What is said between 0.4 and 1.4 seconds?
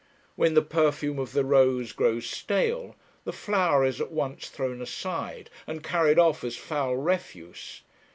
the perfume of